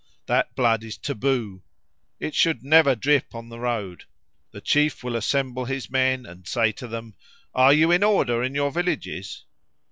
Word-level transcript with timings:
That 0.25 0.55
blood 0.55 0.83
is 0.83 0.97
taboo. 0.97 1.61
It 2.19 2.33
should 2.33 2.63
never 2.63 2.95
drip 2.95 3.35
on 3.35 3.49
the 3.49 3.59
road! 3.59 4.05
The 4.49 4.59
chief 4.59 5.03
will 5.03 5.15
assemble 5.15 5.65
his 5.65 5.91
men 5.91 6.25
and 6.25 6.47
say 6.47 6.71
to 6.71 6.87
them, 6.87 7.13
'Are 7.53 7.71
you 7.71 7.91
in 7.91 8.01
order 8.01 8.41
in 8.41 8.55
your 8.55 8.71
villages?' 8.71 9.45